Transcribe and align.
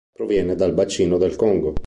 Proviene 0.15 0.55
dal 0.55 0.73
bacino 0.73 1.19
del 1.19 1.35
Congo. 1.35 1.73